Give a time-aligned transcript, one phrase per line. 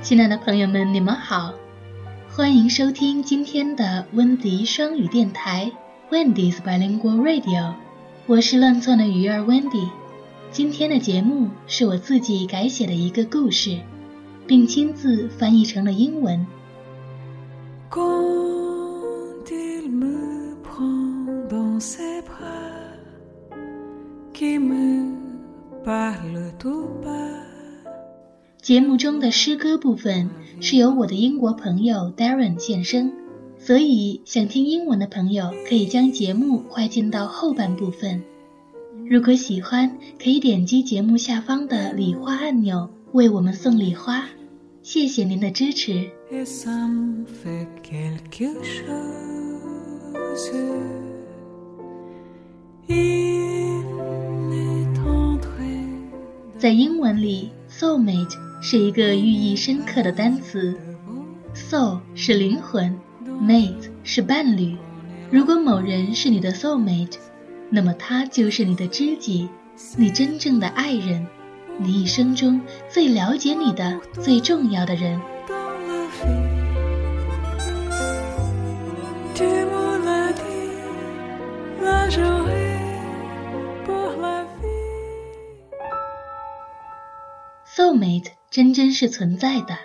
[0.00, 1.52] 亲爱的朋友们，你们好，
[2.30, 5.70] 欢迎收听今天的温迪双语电台
[6.10, 7.74] Wendy's Bilingual Radio，
[8.26, 9.88] 我是乱窜的鱼儿 Wendy。
[10.50, 13.78] 今天的节目是我自己改写的一个故事，
[14.46, 16.46] 并亲自翻译成了英文。
[28.60, 30.28] 节目中的诗歌部分
[30.60, 33.10] 是由我的英国朋友 Darren 献声，
[33.58, 38.22] 所以想听英文的朋友可以将节目快进到后半部分。
[39.08, 44.28] 如果喜欢，可以点击节目下方的礼花按钮为我们送礼花，
[44.82, 46.10] 谢谢您的支持。
[56.58, 58.36] 在英文里，soulmate。
[58.60, 60.76] 是一个寓意深刻的单词
[61.54, 62.98] ，soul 是灵魂
[63.40, 64.76] ，mate 是伴侣。
[65.30, 67.18] 如果某人是你的 soul mate，
[67.70, 69.48] 那么他就是你的知己，
[69.96, 71.24] 你真正的爱人，
[71.78, 75.20] 你一生中最了解你的最重要的人。
[87.98, 88.38] mate。
[88.50, 89.76] 真真是存在的。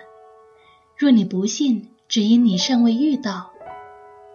[0.96, 3.50] 若你不信，只因你尚未遇到；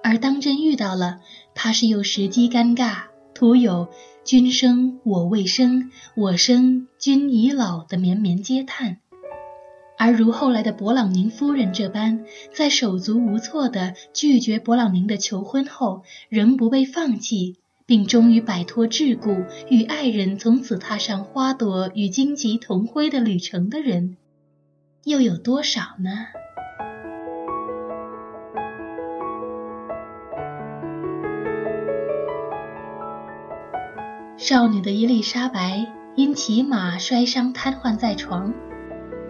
[0.04, 1.22] 而当真遇到了，
[1.56, 3.90] 怕是又时机尴尬，徒有
[4.24, 8.98] “君生我未生，我生君已老”的绵绵嗟叹。
[9.98, 17.58] 而如后来的勃朗宁夫人这般，在手足无措地拒绝勃朗宁的求婚后，仍不被放弃。
[17.90, 24.16] 并终于摆脱桎梏，与爱人从此踏上花朵与荆棘同辉的旅程的人，
[25.06, 26.28] 又有多少呢？
[34.38, 38.54] 少女的伊丽莎白因骑马摔伤瘫痪在床，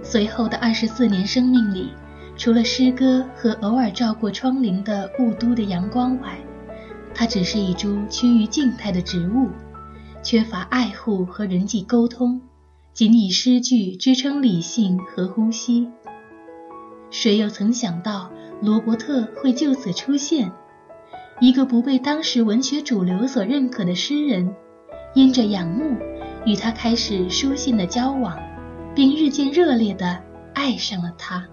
[0.04, 1.94] 随后的二十四年生命里，
[2.36, 6.38] 除了诗歌和偶尔照过窗棂的雾都的阳光外，
[7.14, 9.50] 它只是一株趋于静态的植物，
[10.24, 12.42] 缺乏爱护和人际沟通，
[12.94, 15.90] 仅以诗句支撑理性和呼吸。
[17.12, 18.32] 谁又曾想到
[18.62, 20.52] 罗伯特会就此出现？
[21.42, 24.54] 一个不被当时文学主流所认可的诗人，
[25.14, 25.98] 因着仰慕，
[26.46, 28.38] 与他开始书信的交往，
[28.94, 30.22] 并日渐热烈地
[30.54, 31.48] 爱上了他。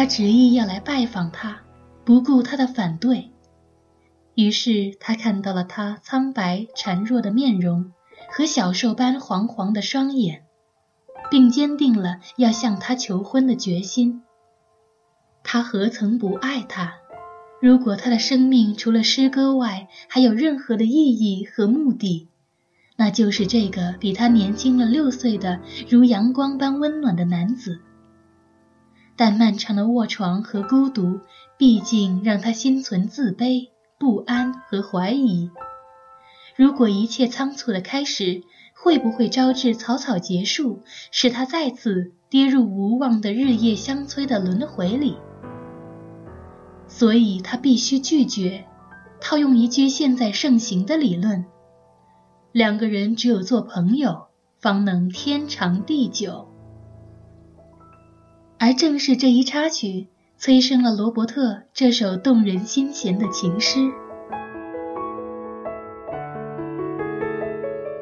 [0.00, 1.60] 他执意要来拜访他，
[2.06, 3.32] 不顾他的反对。
[4.34, 7.92] 于是他看到了他苍白孱弱的面容
[8.30, 10.44] 和小兽般黄黄的双眼，
[11.30, 14.22] 并坚定了要向他求婚的决心。
[15.44, 16.94] 他何曾不爱他？
[17.60, 22.26] 如果他的生命除了诗歌外还有任何的意义和目的，
[22.96, 27.82] 那就是这个比他年轻了六岁的如阳光般温暖的男子。
[29.20, 31.20] 但漫长的卧床和孤独，
[31.58, 35.50] 毕竟让他心存自卑、不安和怀疑。
[36.56, 38.42] 如果一切仓促的开始，
[38.74, 45.18] 会不会招致草草结束，使他再次跌入无望的日夜相催的轮回里？
[46.88, 48.64] 所以他必须拒绝。
[49.20, 51.44] 套用一句现在盛行的理论：
[52.52, 54.28] 两个人只有做朋友，
[54.60, 56.49] 方能天长地久。
[58.59, 63.79] 而正是这一插曲，催生了罗伯特这首动人心弦的情诗。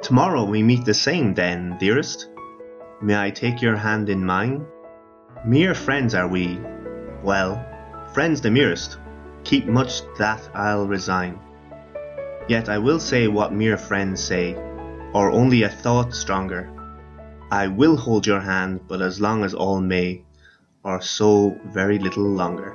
[0.01, 2.27] Tomorrow we meet the same, then, dearest.
[3.01, 4.61] May I take your hand in mine?
[5.45, 6.59] Mere friends are we.
[7.23, 7.57] Well,
[8.13, 8.97] friends the merest.
[9.43, 11.37] Keep much that I'll resign.
[12.47, 14.55] Yet I will say what mere friends say,
[15.13, 16.69] or only a thought stronger.
[17.49, 20.23] I will hold your hand, but as long as all may
[20.82, 22.72] Or so very little longer.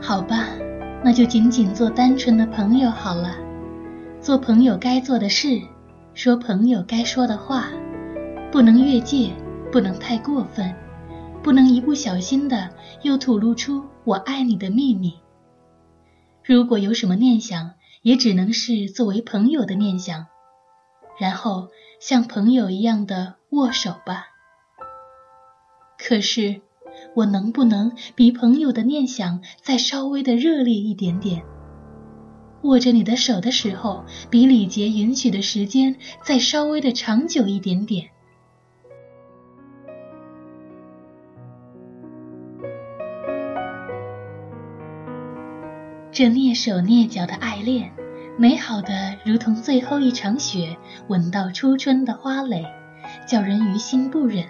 [0.00, 0.48] 好吧，
[1.02, 3.36] 那就仅仅做单纯的朋友好了，
[4.20, 5.60] 做朋友该做的事，
[6.12, 7.68] 说朋友该说的话，
[8.52, 9.30] 不能越界，
[9.72, 10.72] 不能太过分，
[11.42, 12.68] 不能一不小心的
[13.02, 15.14] 又吐露出我爱你的秘密。
[16.44, 17.70] 如果有什么念想，
[18.04, 20.26] 也只能是作为朋友的念想，
[21.18, 24.26] 然后像朋友一样的握手吧。
[25.98, 26.60] 可是，
[27.16, 31.44] 我能不能比朋友的念想再稍微的热烈一点点？
[32.64, 38.10] 握着你的手的时候，比礼节允许的时间再稍微的长久一点点。
[46.14, 47.90] 这蹑手蹑脚的爱恋，
[48.38, 50.76] 美好的如同最后一场雪
[51.08, 52.64] 吻到初春的花蕾，
[53.26, 54.44] 叫人于心不忍。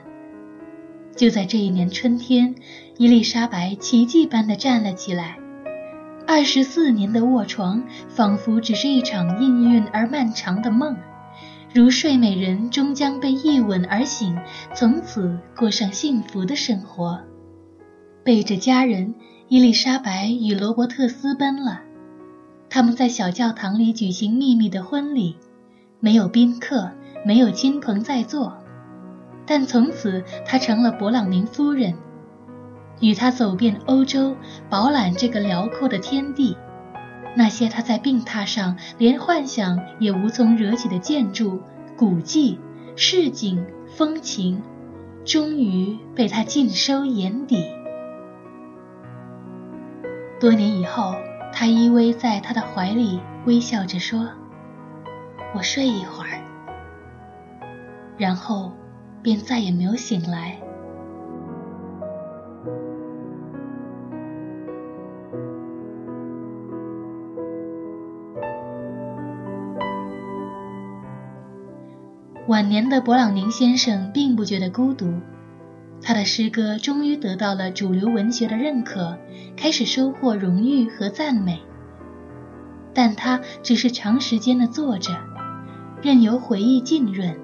[1.16, 2.54] 就在这一年春天，
[2.98, 5.38] 伊丽莎白奇迹般的站了起来。
[6.26, 10.94] 二十四年的卧床，仿佛只是一场氤氲而漫长的梦，
[11.72, 14.38] 如睡美人终将被一吻而醒，
[14.74, 17.22] 从此过上幸福的生活，
[18.22, 19.14] 背着家人。
[19.46, 21.82] 伊丽莎白与罗伯特私奔了，
[22.70, 25.36] 他们在小教堂里举行秘密的婚礼，
[26.00, 26.90] 没有宾客，
[27.26, 28.56] 没有亲朋在座，
[29.44, 31.94] 但从此她成了勃朗宁夫人，
[33.00, 34.34] 与他走遍欧洲，
[34.70, 36.56] 饱览这个辽阔的天地，
[37.36, 41.60] 那些他在病榻上连幻想也无从惹起的建筑、
[41.98, 42.58] 古迹、
[42.96, 43.62] 市井、
[43.94, 44.62] 风情，
[45.22, 47.62] 终于被他尽收眼底。
[50.44, 51.14] 多年以后，
[51.54, 54.28] 他依偎在他的怀里，微笑着说
[55.56, 56.38] ：“我睡一会儿。”
[58.18, 58.70] 然后，
[59.22, 60.58] 便再也没有醒来。
[72.48, 75.10] 晚年的勃朗宁先生并不觉得孤独。
[76.06, 79.16] 他的诗歌终于得到了主流文学的认可，
[79.56, 81.62] 开始收获荣誉和赞美。
[82.92, 85.16] 但他只是长时间的坐着，
[86.02, 87.34] 任由回忆浸润。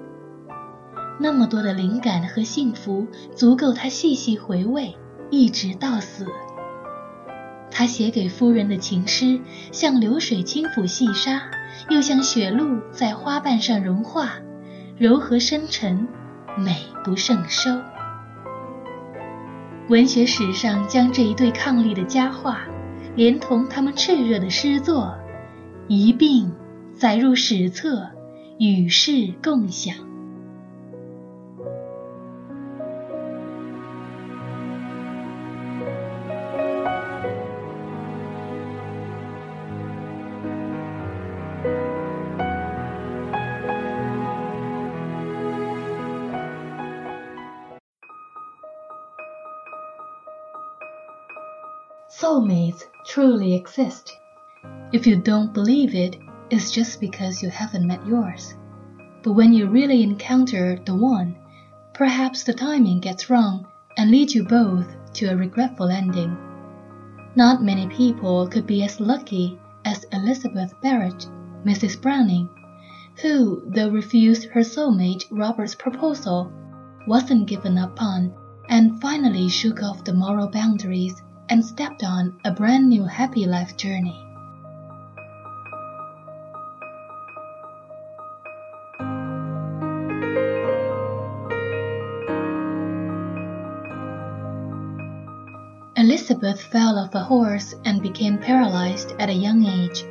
[1.19, 4.95] 那么多的灵感和幸福，足够他细细回味，
[5.31, 6.27] 一直到死。
[7.71, 9.39] 他写给夫人的情诗，
[9.71, 11.41] 像流水轻抚细沙，
[11.89, 14.33] 又像雪露在花瓣上融化，
[14.99, 16.07] 柔和深沉，
[16.57, 17.71] 美不胜收。
[19.91, 22.61] 文学史上将这一对伉俪的佳话，
[23.17, 25.13] 连同他们炽热的诗作，
[25.89, 26.49] 一并
[26.93, 28.07] 载入史册，
[28.57, 29.93] 与世共享。
[53.11, 54.17] Truly exist.
[54.93, 56.15] If you don't believe it,
[56.49, 58.55] it's just because you haven't met yours.
[59.21, 61.35] But when you really encounter the one,
[61.93, 63.67] perhaps the timing gets wrong
[63.97, 66.37] and leads you both to a regretful ending.
[67.35, 71.27] Not many people could be as lucky as Elizabeth Barrett,
[71.65, 72.01] Mrs.
[72.01, 72.47] Browning,
[73.21, 76.49] who, though refused her soulmate Robert's proposal,
[77.05, 78.33] wasn't given up on
[78.69, 83.75] and finally shook off the moral boundaries and stepped on a brand new happy life
[83.75, 84.17] journey.
[95.97, 100.05] Elizabeth fell off a horse and became paralyzed at a young age.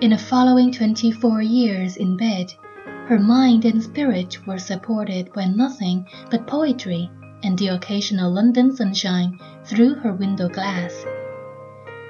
[0.00, 2.54] In the following 24 years in bed,
[3.06, 7.10] her mind and spirit were supported by nothing but poetry
[7.44, 11.04] and the occasional London sunshine through her window glass.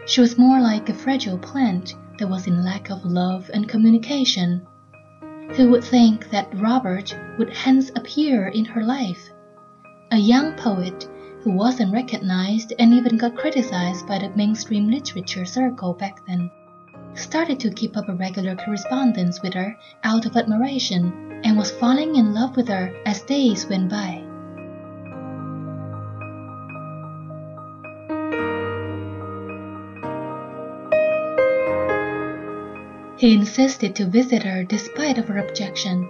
[0.06, 4.66] She was more like a fragile plant that was in lack of love and communication.
[5.56, 9.30] Who would think that Robert would hence appear in her life?
[10.10, 11.08] A young poet
[11.42, 16.50] who wasn't recognized and even got criticized by the mainstream literature circle back then,
[17.14, 22.16] started to keep up a regular correspondence with her out of admiration and was falling
[22.16, 24.23] in love with her as days went by.
[33.24, 36.06] He insisted to visit her despite of her objection.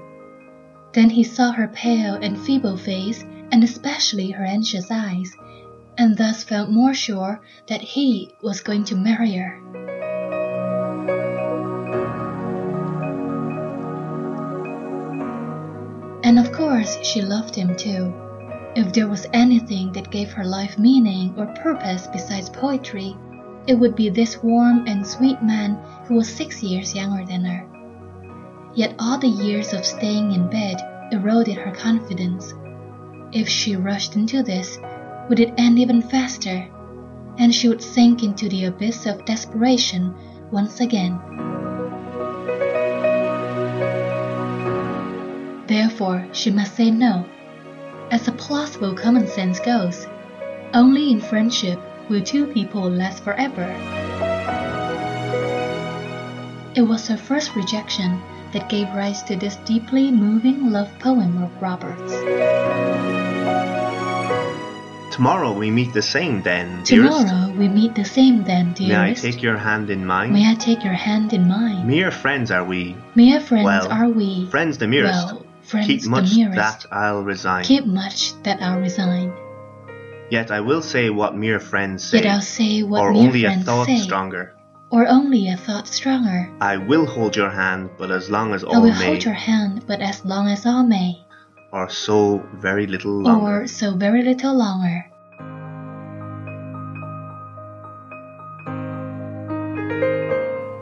[0.95, 5.31] Then he saw her pale and feeble face, and especially her anxious eyes,
[5.97, 9.61] and thus felt more sure that he was going to marry her.
[16.25, 18.13] And of course, she loved him too.
[18.75, 23.15] If there was anything that gave her life meaning or purpose besides poetry,
[23.67, 27.67] it would be this warm and sweet man who was six years younger than her.
[28.75, 30.77] Yet all the years of staying in bed
[31.13, 32.53] eroded her confidence.
[33.33, 34.79] If she rushed into this,
[35.29, 36.69] would it end even faster,
[37.39, 40.15] and she would sink into the abyss of desperation
[40.51, 41.19] once again.
[45.67, 47.25] Therefore, she must say no.
[48.11, 50.07] As the plausible common sense goes,
[50.75, 53.65] only in friendship will two people last forever.
[56.77, 58.21] It was her first rejection
[58.53, 62.13] that gave rise to this deeply moving love poem of Robert's.
[65.15, 67.17] Tomorrow we meet the same then, dearest.
[67.29, 69.23] Tomorrow we meet the same then, dearest.
[69.23, 70.33] May I take your hand in mine?
[70.33, 71.87] May I take your hand in mine?
[71.87, 74.47] Mere friends are we, Mere friends Well, are we.
[74.51, 75.27] friends the merest.
[75.27, 76.57] Well, friends Keep the much nearest.
[76.57, 77.63] that I'll resign.
[77.63, 79.33] Keep much that I'll resign.
[80.35, 83.45] Yet I will say what mere friends say, Yet I'll say what or mere only
[83.45, 84.53] a thought say, stronger.
[84.91, 86.51] or only a thought stronger.
[86.61, 89.35] I will hold your hand, but as long as I all will may, hold your
[89.35, 91.25] hand, but as long as all may,
[91.71, 93.63] or so very little longer.
[93.63, 95.07] or so very little longer.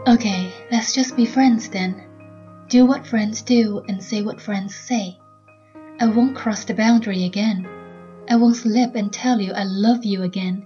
[0.09, 2.03] Okay, let's just be friends then.
[2.69, 5.19] Do what friends do and say what friends say.
[6.01, 7.69] I won't cross the boundary again.
[8.33, 10.65] I won't slip and tell you I love you again.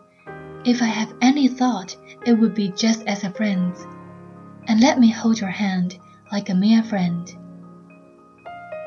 [0.65, 3.75] If I have any thought, it would be just as a friend.
[4.69, 5.99] And let me hold your hand
[6.31, 7.27] like a mere friend.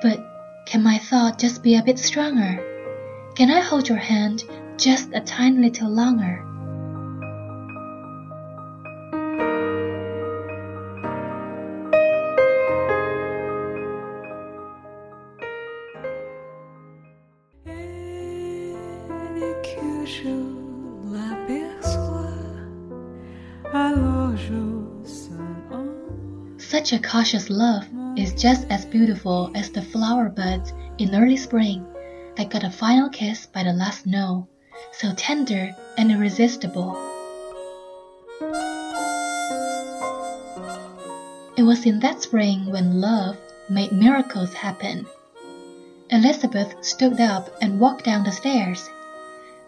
[0.02, 0.26] But
[0.66, 2.64] can my thought just be a bit stronger?
[3.36, 4.46] Can I hold your hand
[4.78, 6.49] just a tiny little longer?
[26.90, 27.86] Such a cautious love
[28.18, 31.86] is just as beautiful as the flower buds in early spring
[32.36, 34.48] that got a final kiss by the last snow,
[34.94, 36.98] so tender and irresistible.
[41.56, 43.38] It was in that spring when love
[43.70, 45.06] made miracles happen.
[46.10, 48.90] Elizabeth stood up and walked down the stairs.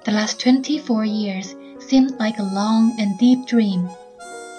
[0.06, 3.92] The last 24 years seemed like a long and deep dream.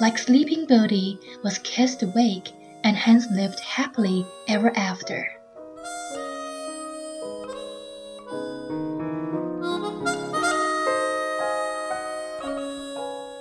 [0.03, 2.51] Like Sleeping Beauty was kissed awake
[2.83, 5.25] and hence lived happily ever after.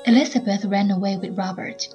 [0.05, 1.87] Elizabeth ran away with Robert.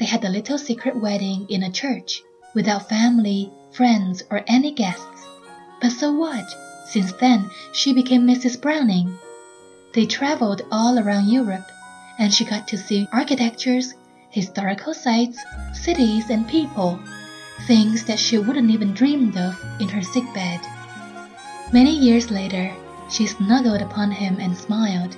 [0.00, 2.24] They had a little secret wedding in a church,
[2.56, 5.28] without family, friends, or any guests.
[5.80, 6.52] But so what?
[6.88, 8.60] Since then, she became Mrs.
[8.60, 9.16] Browning.
[9.94, 11.70] They traveled all around Europe,
[12.22, 13.94] and she got to see architectures,
[14.30, 15.36] historical sites,
[15.72, 16.96] cities, and people,
[17.66, 20.60] things that she wouldn't even dreamed of in her sickbed.
[21.72, 22.72] Many years later,
[23.10, 25.16] she snuggled upon him and smiled.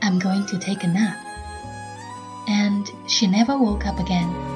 [0.00, 1.18] I'm going to take a nap.
[2.48, 4.49] And she never woke up again.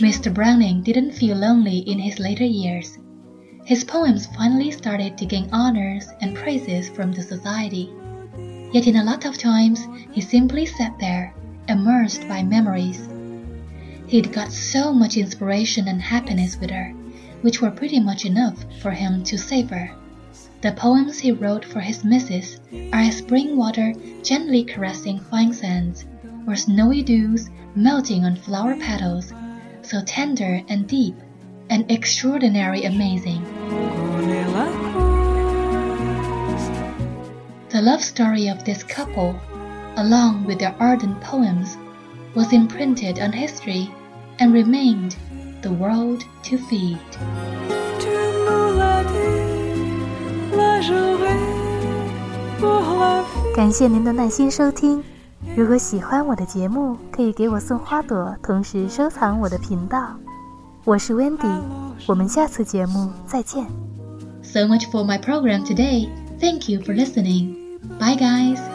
[0.00, 0.34] Mr.
[0.34, 2.98] Browning didn't feel lonely in his later years.
[3.64, 7.88] His poems finally started to gain honors and praises from the society.
[8.72, 11.32] Yet in a lot of times, he simply sat there,
[11.68, 13.08] immersed by memories.
[14.08, 16.92] He'd got so much inspiration and happiness with her,
[17.42, 19.92] which were pretty much enough for him to savor.
[20.60, 22.58] The poems he wrote for his missus
[22.92, 26.04] are as spring water gently caressing fine sands,
[26.48, 29.32] or snowy dews melting on flower petals,
[29.83, 31.15] so tender and deep,
[31.69, 33.41] and extraordinary amazing.
[33.69, 36.69] Connais la cause.
[37.69, 39.39] The love story of this couple,
[39.97, 41.77] along with their ardent poems,
[42.35, 43.89] was imprinted on history
[44.39, 45.15] and remained
[45.61, 46.99] the world to feed.
[47.99, 48.07] Tu
[48.45, 51.39] nous l'as dit, la journée
[52.59, 53.53] pour la vie.
[53.55, 55.03] 感谢您的耐心收听。
[55.56, 60.16] 如果喜欢我的节目，可以给我送花朵，同时收藏我的频道。
[60.84, 61.60] 我是 Wendy，
[62.08, 63.64] 我们下次节目再见。
[64.42, 66.08] So much for my program today.
[66.40, 67.78] Thank you for listening.
[68.00, 68.73] Bye, guys.